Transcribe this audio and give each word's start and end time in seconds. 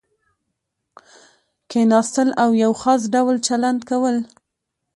کېناستل 1.69 2.29
او 2.43 2.49
یو 2.63 2.71
خاص 2.81 3.01
ډول 3.13 3.35
چلند 3.47 3.81
کول. 3.89 4.17